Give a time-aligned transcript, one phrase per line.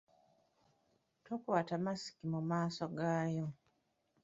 [1.25, 3.47] Tokwata masiki mu maaso gaayo.